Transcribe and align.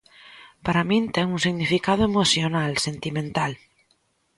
Para 0.65 0.87
min 0.89 1.03
ten 1.15 1.25
un 1.35 1.39
significado 1.45 2.01
emocional, 2.11 2.71
sentimental... 2.87 3.51